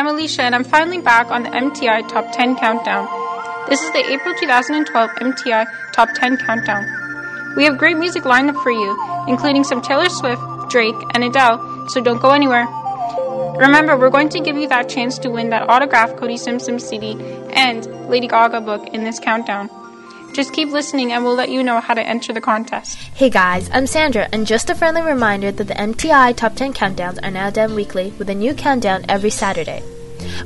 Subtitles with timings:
[0.00, 3.06] I'm Alisha, and I'm finally back on the MTI Top 10 Countdown.
[3.68, 6.86] This is the April 2012 MTI Top 10 Countdown.
[7.54, 8.96] We have great music lined up for you,
[9.28, 10.40] including some Taylor Swift,
[10.70, 12.66] Drake, and Adele, so don't go anywhere.
[13.58, 17.14] Remember, we're going to give you that chance to win that autographed Cody Simpson CD
[17.52, 19.68] and Lady Gaga book in this countdown.
[20.32, 22.96] Just keep listening and we'll let you know how to enter the contest.
[22.96, 27.18] Hey guys, I'm Sandra, and just a friendly reminder that the MTI Top 10 Countdowns
[27.22, 29.82] are now done weekly with a new countdown every Saturday.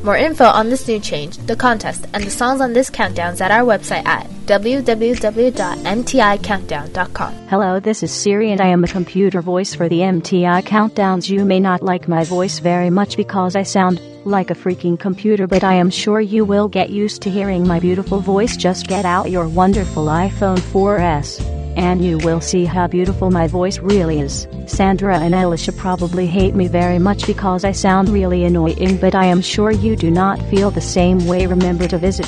[0.02, 3.40] More info on this new change, the contest, and the songs on this countdown is
[3.40, 7.34] at our website at www.mticountdown.com.
[7.48, 11.28] Hello, this is Siri, and I am a computer voice for the MTI countdowns.
[11.28, 15.46] You may not like my voice very much because I sound like a freaking computer,
[15.46, 18.56] but I am sure you will get used to hearing my beautiful voice.
[18.56, 23.78] Just get out your wonderful iPhone 4S and you will see how beautiful my voice
[23.78, 24.46] really is.
[24.66, 29.26] Sandra and Alisha probably hate me very much because I sound really annoying, but I
[29.26, 31.46] am sure you do not feel the same way.
[31.46, 32.26] Remember to visit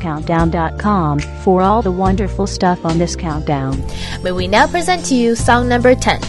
[0.00, 3.82] www.mticountdown.com for all the wonderful stuff on this countdown.
[4.22, 6.20] May we now present to you song number 10.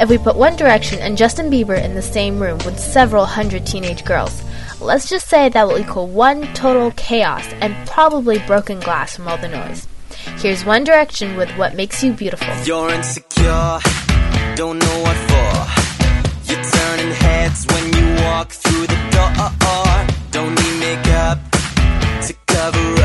[0.00, 3.64] If we put One Direction and Justin Bieber in the same room with several hundred
[3.66, 4.42] teenage girls,
[4.80, 9.38] let's just say that will equal one total chaos and probably broken glass from all
[9.38, 9.86] the noise.
[10.38, 12.52] Here's One Direction with What Makes You Beautiful.
[12.64, 13.78] You're insecure,
[14.56, 16.52] don't know what for.
[16.52, 19.63] You're turning heads when you walk through the door.
[22.72, 23.03] To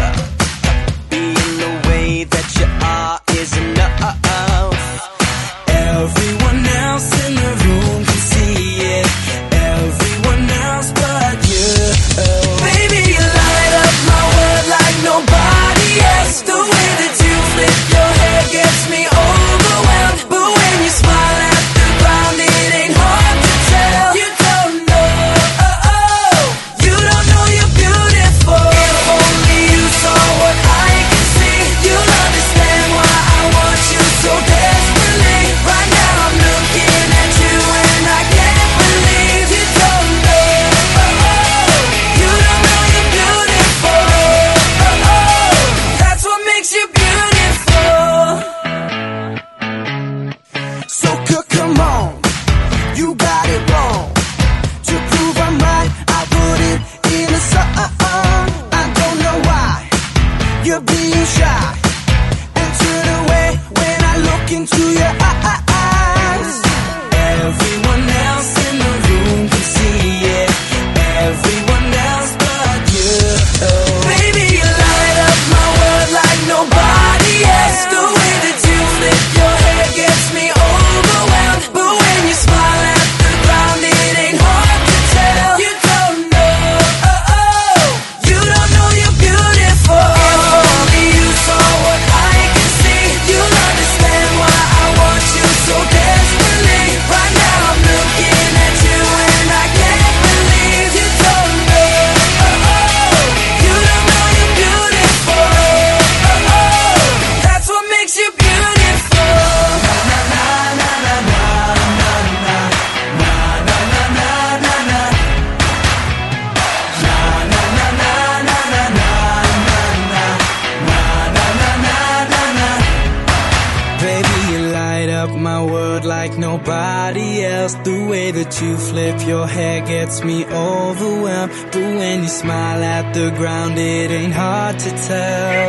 [128.62, 131.51] you flip your hair gets me overwhelmed.
[131.71, 135.69] But when you smile at the ground, it ain't hard to tell.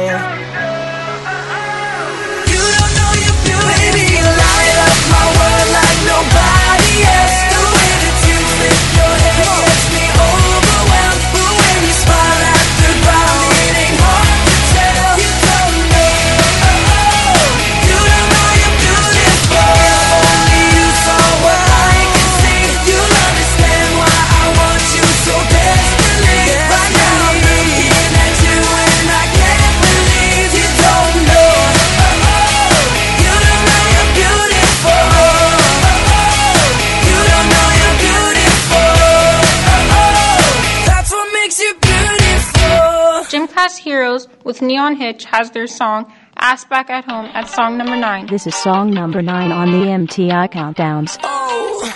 [44.60, 48.26] With Neon Hitch has their song Ass Back at Home at song number 9.
[48.26, 51.18] This is song number 9 on the MTI countdowns.
[51.22, 51.94] Oh,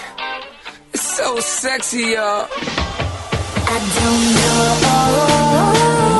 [0.92, 2.48] it's so sexy, y'all.
[3.66, 4.34] I don't
[6.10, 6.13] know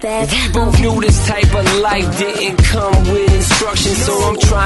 [0.00, 2.87] back We both knew this type of life didn't come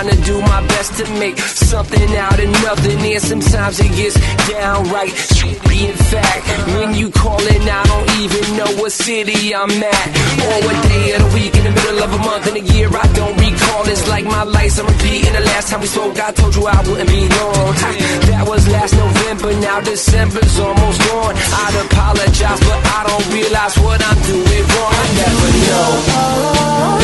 [0.03, 2.99] trying to do my best to make something out of nothing.
[3.13, 4.17] And sometimes it gets
[4.49, 5.89] downright shitty.
[5.89, 6.43] In fact,
[6.77, 10.09] when you callin', I don't even know what city I'm at
[10.47, 12.89] or what day of the week in the middle of a month in a year.
[12.89, 13.89] I don't recall.
[13.89, 15.27] It's like my life's on repeat.
[15.27, 17.75] And the last time we spoke, I told you I wouldn't be long.
[18.31, 19.53] That was last November.
[19.61, 21.35] Now December's almost gone.
[21.37, 24.93] I'd apologize, but I don't realize what I'm doing wrong.
[25.03, 25.91] I never know.
[26.15, 27.02] Oh,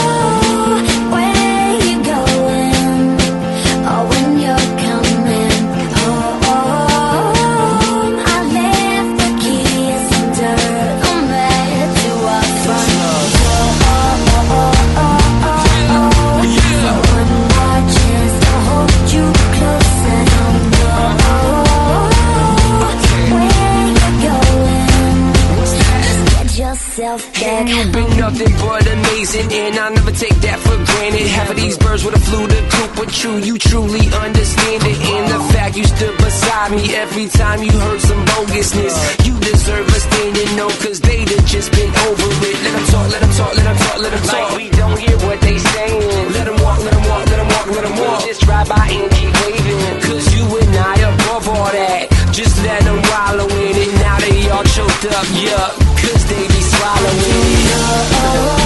[27.66, 31.26] You've been nothing but amazing, and I never take that for granted.
[31.26, 34.94] Half of these birds would have flew the coop, but true, you truly understand it.
[34.94, 38.94] And the fact you stood beside me every time you heard some bogusness,
[39.26, 42.56] you deserve a standing no, cause they'd have just been over it.
[42.62, 44.38] Let them talk, let them talk, let them talk, let them talk.
[44.38, 46.30] Like we don't hear what they saying.
[46.38, 48.22] Let them walk, let them walk, let them walk, let them walk.
[48.22, 52.06] Just drive by and keep waving, cause you and I above all that.
[52.30, 53.90] Just let them wallow in it.
[53.98, 58.57] Now they all choked up, yup, cause they swallowing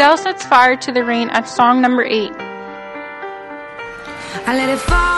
[0.00, 2.32] Adele sets fire to the rain at song number 8.
[4.46, 5.09] I let it fall,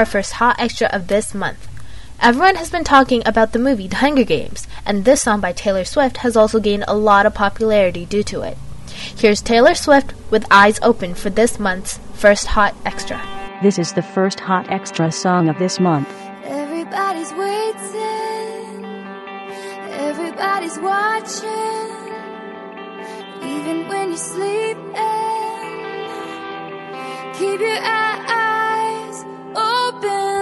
[0.00, 1.68] our first hot extra of this month.
[2.20, 5.84] Everyone has been talking about the movie The Hunger Games, and this song by Taylor
[5.84, 8.56] Swift has also gained a lot of popularity due to it.
[8.88, 13.20] Here's Taylor Swift with Eyes Open for this month's first hot extra.
[13.62, 16.08] This is the first hot extra song of this month.
[16.44, 18.84] Everybody's waiting.
[20.08, 22.00] Everybody's watching.
[23.42, 24.80] Even when you're sleeping.
[27.34, 28.59] Keep your eyes
[29.56, 30.40] open.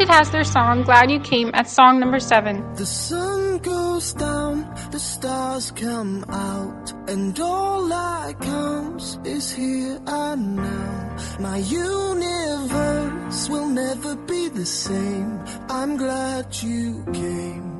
[0.00, 2.74] Wanted has their song Glad You Came at song number 7.
[2.74, 10.56] The sun goes down, the stars come out, and all that counts is here and
[10.56, 11.16] now.
[11.38, 15.38] My universe will never be the same.
[15.68, 17.79] I'm glad you came,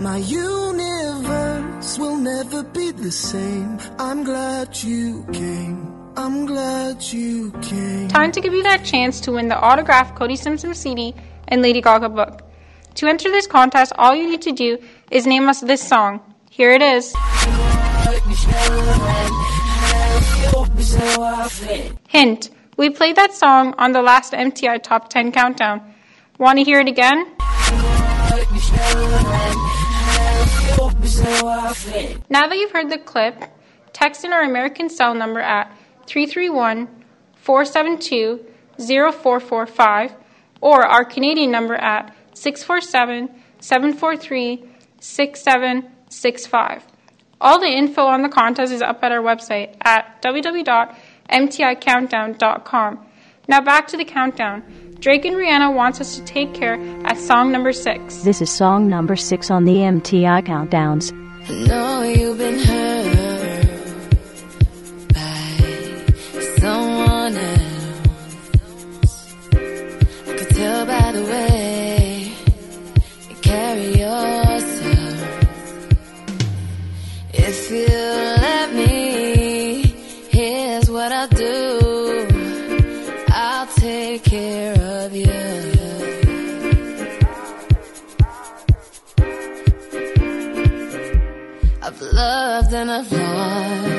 [0.00, 3.78] My universe will never be the same.
[3.98, 5.92] I'm glad you came.
[6.16, 8.08] I'm glad you came.
[8.08, 11.14] Time to give you that chance to win the autographed Cody Simpson CD
[11.48, 12.40] and Lady Gaga book.
[12.94, 14.78] To enter this contest, all you need to do
[15.10, 16.20] is name us this song.
[16.48, 17.14] Here it is.
[22.08, 22.48] Hint.
[22.78, 25.82] We played that song on the last MTI Top 10 Countdown.
[26.38, 27.26] Want to hear it again?
[31.18, 33.42] Now that you've heard the clip,
[33.92, 35.70] text in our American cell number at
[36.06, 36.88] 331
[37.34, 38.46] 472
[38.78, 40.14] 0445
[40.60, 43.28] or our Canadian number at 647
[43.60, 44.64] 743
[45.00, 46.86] 6765.
[47.40, 53.06] All the info on the contest is up at our website at www.mticountdown.com.
[53.48, 54.62] Now back to the countdown.
[55.00, 56.74] Drake and Rihanna wants us to take care
[57.06, 58.16] at song number six.
[58.18, 61.10] This is song number 6 on the MTI Countdowns.
[61.48, 64.10] I know you've been hurt
[65.14, 65.56] by
[66.58, 68.48] someone else.
[69.54, 72.32] I could tell by the way
[73.30, 75.16] you carry yourself.
[77.32, 79.82] If you let me,
[80.28, 81.79] here's what I'll do.
[92.20, 93.89] Loved and I've.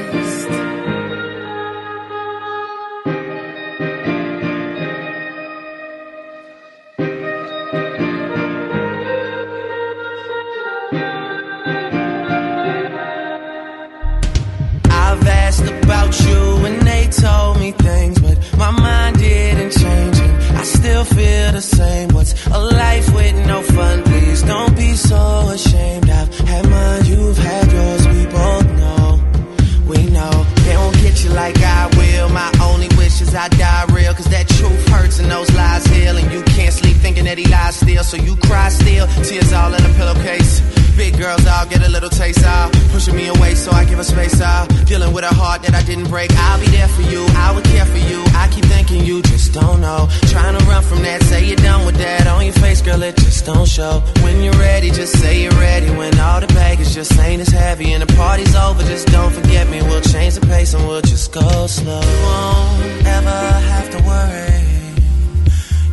[38.04, 39.08] So you cry still.
[39.24, 40.62] Tears all in a pillowcase.
[40.98, 42.72] Big girls all get a little taste out.
[42.92, 44.68] Pushing me away so I give her space out.
[44.86, 46.32] Dealing with a heart that I didn't break.
[46.34, 47.26] I'll be there for you.
[47.36, 48.24] I would care for you.
[48.36, 50.08] I keep thinking you just don't know.
[50.28, 51.24] Trying to run from that.
[51.24, 52.28] Say you're done with that.
[52.28, 54.04] On your face, girl, it just don't show.
[54.22, 55.90] When you're ready, just say you're ready.
[55.90, 59.70] When all the baggage just ain't as heavy and the party's over, just don't forget
[59.70, 59.82] me.
[59.82, 62.02] We'll change the pace and we'll just go slow.
[62.02, 63.40] You won't ever
[63.72, 64.62] have to worry.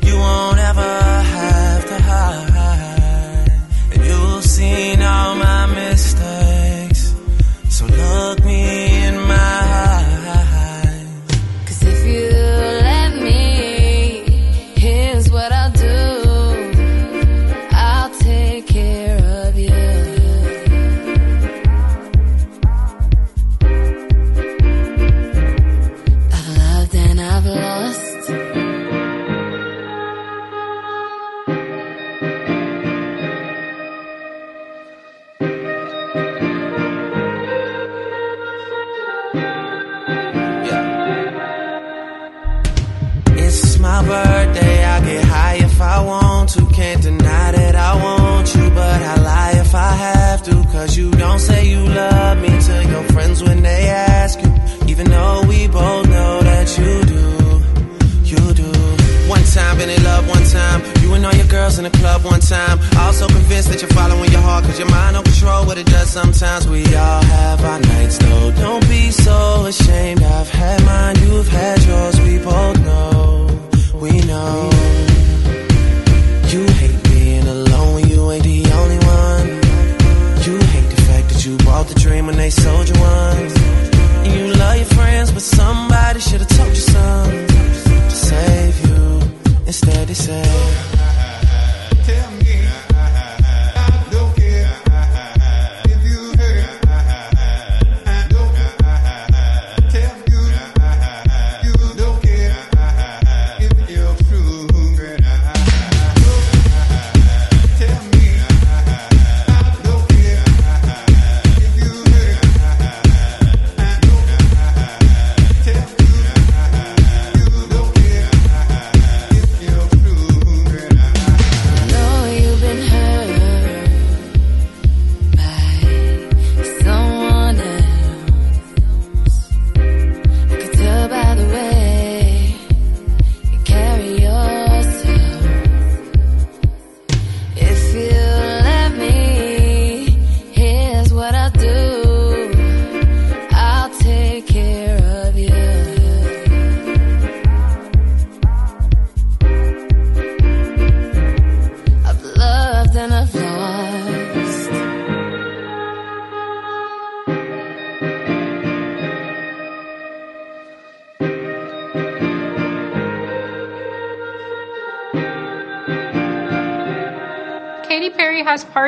[0.08, 0.80] You won't ever
[1.34, 1.47] have
[4.58, 5.57] seen all my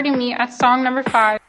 [0.01, 1.40] Part of Me at song number five.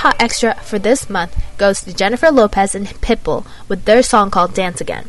[0.00, 4.54] Hot extra for this month goes to Jennifer Lopez and Pitbull with their song called
[4.54, 5.06] Dance Again.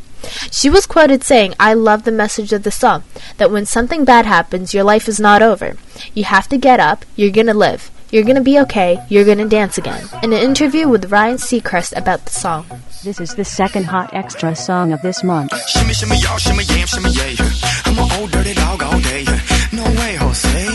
[0.52, 3.04] She was quoted saying, I love the message of the song,
[3.38, 5.78] that when something bad happens, your life is not over.
[6.14, 7.90] You have to get up, you're gonna live.
[8.12, 10.10] You're gonna be okay, you're gonna dance again.
[10.22, 12.66] In an interview with Ryan Seacrest about the song.
[13.06, 15.56] This is the second hot extra song of this month.
[15.70, 17.38] Shimmy, shimmy, y'all, shimmy, yam, shimmy, yay.
[17.86, 19.24] I'm an old dirty dog all day.
[19.72, 20.66] No way, Jose.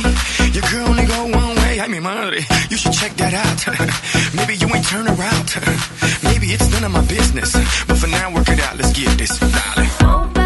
[0.57, 1.85] Your girl only go one way.
[1.85, 2.39] I mean, money.
[2.71, 4.35] You should check that out.
[4.37, 5.55] Maybe you ain't turn around.
[6.25, 7.53] Maybe it's none of my business.
[7.87, 8.77] But for now, work it out.
[8.77, 9.39] Let's get this.
[9.39, 10.46] Darling.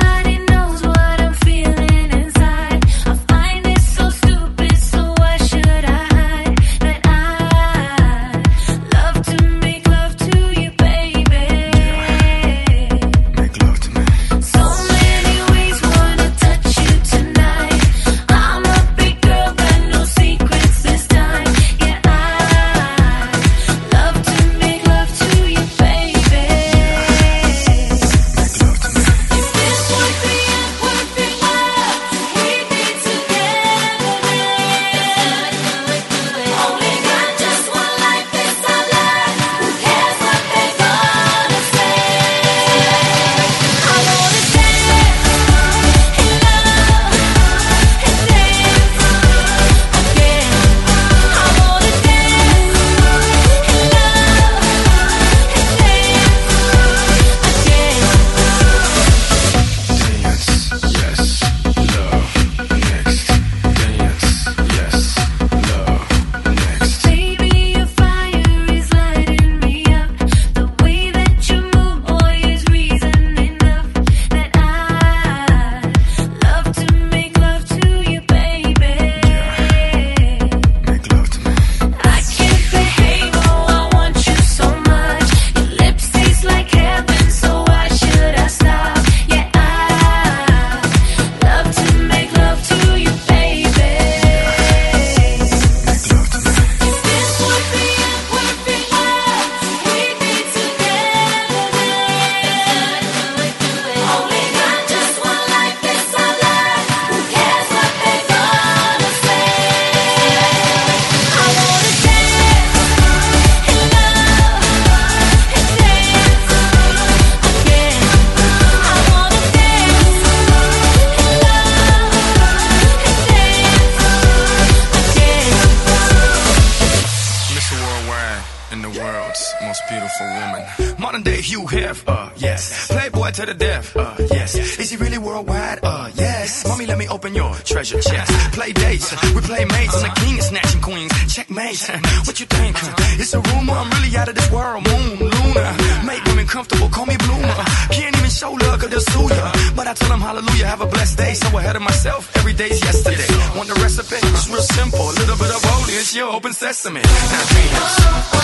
[133.31, 134.57] To the death, uh, yes.
[134.57, 135.79] Is he really worldwide?
[135.85, 136.66] Uh, yes.
[136.66, 138.33] Mommy, let me open your treasure chest.
[138.53, 139.95] Play dates, we play mates.
[139.95, 141.12] I'm the king of snatching queens.
[141.33, 141.79] Checkmate,
[142.27, 142.77] what you think?
[143.23, 144.83] It's a rumor, I'm really out of this world.
[144.85, 147.55] Moon, Luna, make women comfortable, call me Bloomer.
[147.95, 149.53] Can't even show love, cause they'll sue ya.
[149.77, 151.35] But I tell them hallelujah, have a blessed day.
[151.35, 153.31] So ahead of myself, every day's yesterday.
[153.57, 154.16] Want the recipe?
[154.27, 155.07] It's real simple.
[155.07, 157.01] A little bit of holy, it's your open sesame.
[157.01, 157.45] Now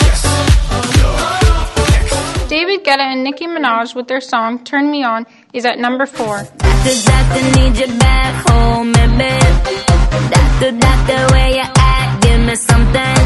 [0.06, 1.45] yes, love.
[2.48, 6.36] David Guetta and Nicki Minaj with their song Turn Me On is at number 4.
[6.36, 7.40] Doctor, doctor,
[8.46, 8.92] home.
[8.92, 10.70] Doctor,
[11.74, 12.20] at?
[12.20, 13.16] Give me something.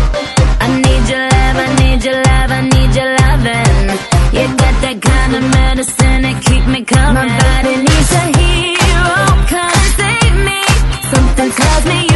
[0.62, 3.92] I need your love, I need your love, I need your loving.
[4.32, 7.28] You got that kind of medicine that keep me coming.
[7.28, 10.60] My body needs a hero, come save me.
[11.12, 12.09] Something tells me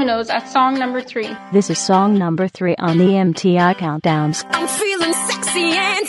[0.00, 1.28] Dominoes at song number three.
[1.52, 4.46] This is song number three on the MTI Countdowns.
[4.48, 5.99] I'm feeling sexy and-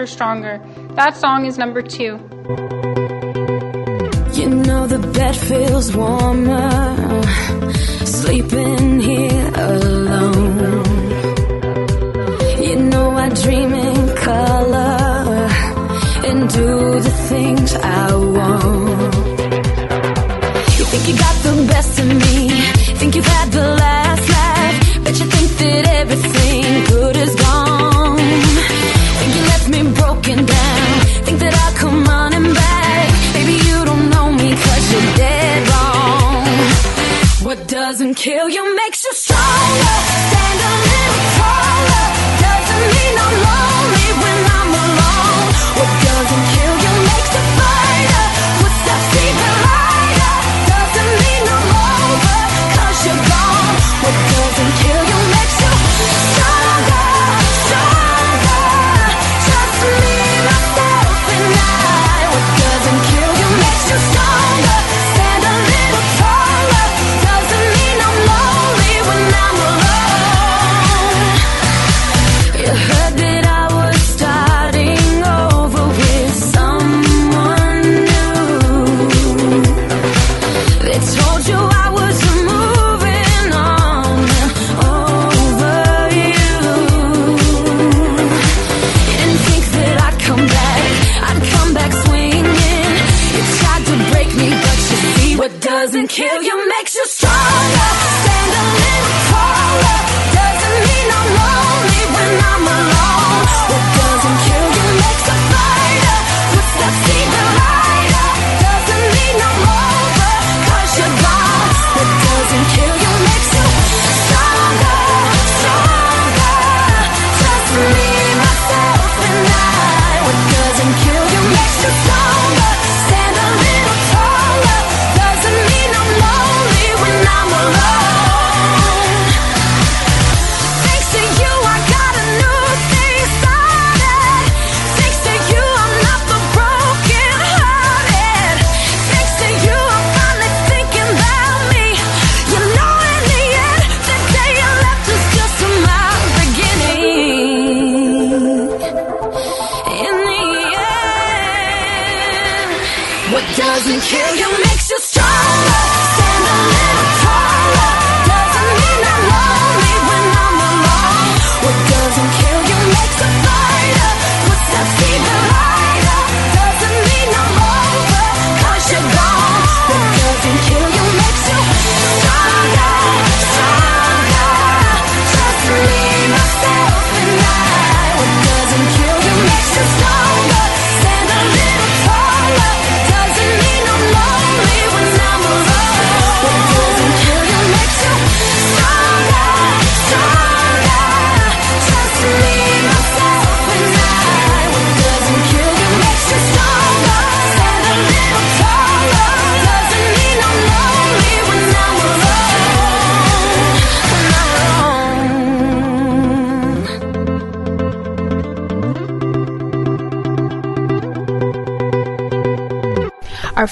[0.00, 0.58] her stronger.
[0.94, 2.12] That song is number two.
[4.38, 7.22] You know the bed feels warmer,
[8.06, 8.89] sleeping
[38.20, 38.89] kill your make.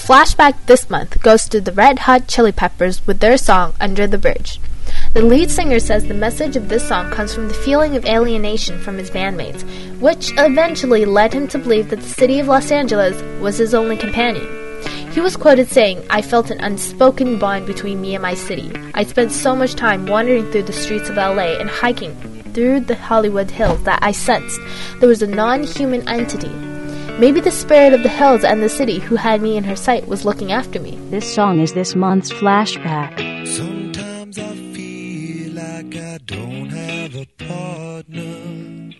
[0.09, 4.17] flashback this month goes to the Red Hot Chili Peppers with their song Under the
[4.17, 4.59] Bridge.
[5.13, 8.81] The lead singer says the message of this song comes from the feeling of alienation
[8.81, 9.65] from his bandmates,
[10.01, 13.99] which eventually led him to believe that the city of Los Angeles was his only
[13.99, 14.49] companion.
[15.13, 18.73] He was quoted saying, I felt an unspoken bond between me and my city.
[18.95, 22.15] I spent so much time wandering through the streets of LA and hiking
[22.55, 24.59] through the Hollywood Hills that I sensed
[25.01, 26.78] there was a non human entity
[27.19, 30.07] Maybe the spirit of the hills and the city who had me in her sight
[30.07, 30.95] was looking after me.
[31.11, 33.19] This song is this month's flashback.
[33.45, 38.95] Sometimes I feel like I don't have a partner.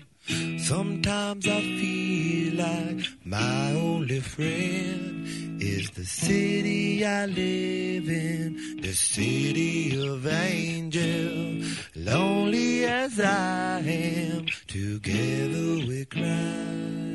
[0.59, 9.97] Sometimes I feel like my only friend is the city I live in, the city
[10.09, 11.79] of angels.
[11.95, 17.08] Lonely as I am, together we cry.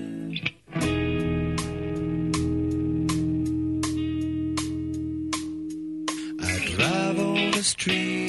[7.64, 8.23] street.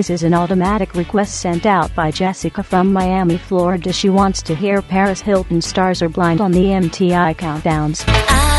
[0.00, 3.92] This is an automatic request sent out by Jessica from Miami, Florida.
[3.92, 8.02] She wants to hear Paris Hilton Stars Are Blind on the MTI countdowns.
[8.08, 8.49] I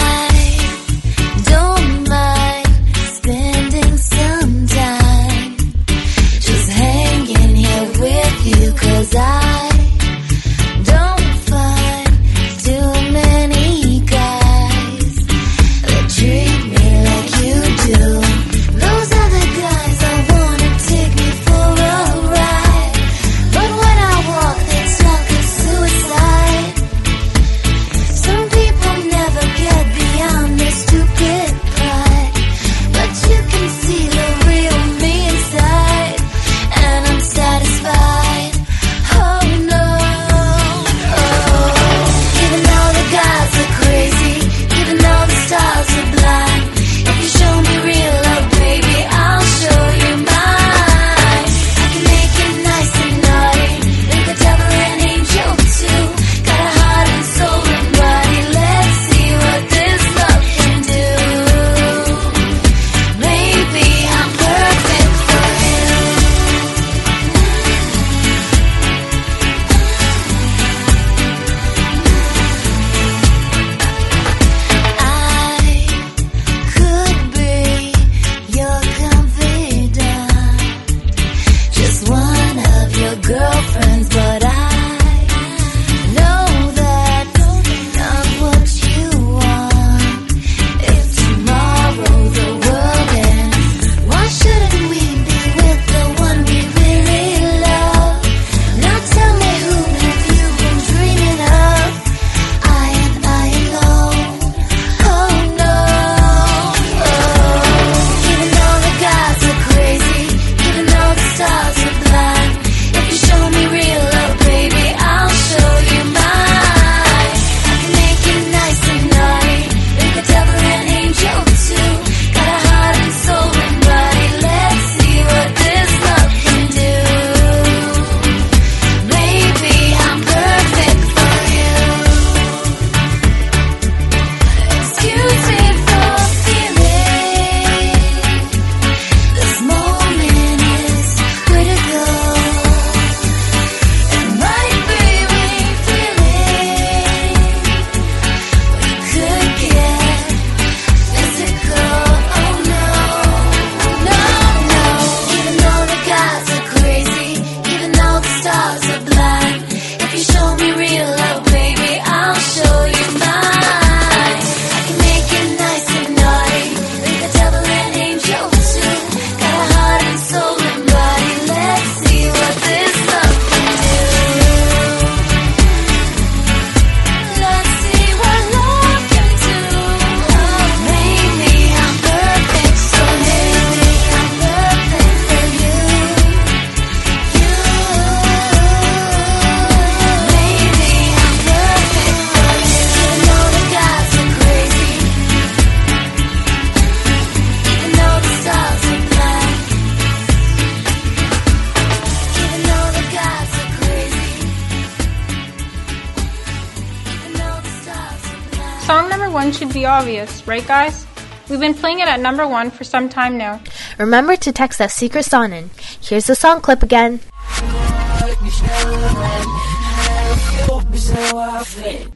[209.91, 211.05] obvious, right, guys?
[211.49, 213.61] We've been playing it at number one for some time now.
[213.97, 215.69] Remember to text that secret song in.
[216.01, 217.19] Here's the song clip again.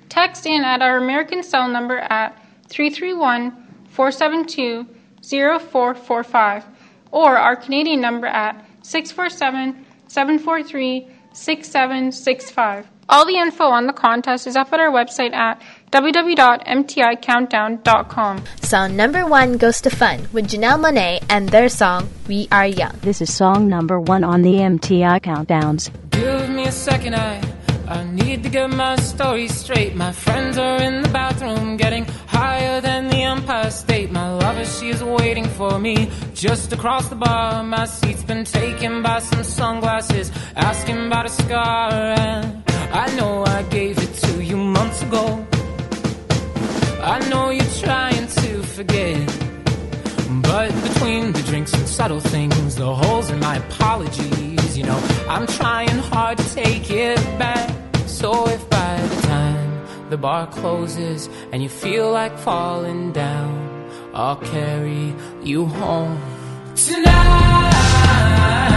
[0.07, 3.51] Text in at our American cell number at 331
[3.89, 4.88] 472
[5.21, 6.65] 0445
[7.11, 12.88] or our Canadian number at 647 743 6765.
[13.09, 15.61] All the info on the contest is up at our website at
[15.96, 18.43] www.mticountdown.com.
[18.62, 23.00] Song number one goes to Fun with Janelle Monáe and their song We Are Young.
[23.02, 25.89] This is song number one on the MTI countdowns.
[26.10, 27.41] Give me a second, I
[27.88, 29.96] I need to get my story straight.
[29.96, 34.12] My friends are in the bathroom, getting higher than the Empire State.
[34.12, 37.64] My lover, she is waiting for me just across the bar.
[37.64, 41.91] My seat's been taken by some sunglasses, asking about a scar.
[41.91, 45.48] And I know I gave it to you months ago.
[47.08, 49.28] I know you're trying to forget.
[50.41, 54.97] But between the drinks and subtle things, the holes in my apologies, you know,
[55.30, 57.70] I'm trying hard to take it back.
[58.08, 64.38] So if by the time the bar closes and you feel like falling down, I'll
[64.38, 66.20] carry you home
[66.76, 68.74] tonight.